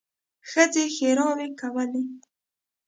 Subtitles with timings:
[0.49, 2.03] ښځې ښېراوې کولې.